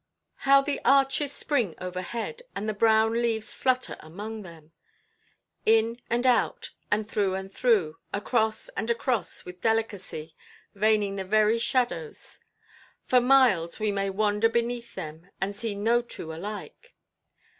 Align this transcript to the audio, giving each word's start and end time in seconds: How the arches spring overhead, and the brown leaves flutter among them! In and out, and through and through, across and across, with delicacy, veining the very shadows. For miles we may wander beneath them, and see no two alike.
How 0.49 0.61
the 0.63 0.81
arches 0.83 1.31
spring 1.31 1.75
overhead, 1.79 2.41
and 2.55 2.67
the 2.67 2.73
brown 2.73 3.13
leaves 3.21 3.53
flutter 3.53 3.97
among 3.99 4.41
them! 4.41 4.71
In 5.63 6.01
and 6.09 6.25
out, 6.25 6.71
and 6.89 7.07
through 7.07 7.35
and 7.35 7.51
through, 7.51 7.97
across 8.11 8.67
and 8.69 8.89
across, 8.89 9.45
with 9.45 9.61
delicacy, 9.61 10.35
veining 10.73 11.17
the 11.17 11.23
very 11.23 11.59
shadows. 11.59 12.39
For 13.05 13.21
miles 13.21 13.79
we 13.79 13.91
may 13.91 14.09
wander 14.09 14.49
beneath 14.49 14.95
them, 14.95 15.29
and 15.39 15.55
see 15.55 15.75
no 15.75 16.01
two 16.01 16.33
alike. 16.33 16.95